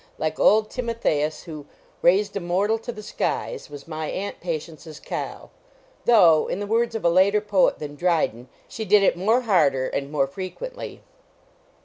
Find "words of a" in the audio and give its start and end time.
6.65-7.07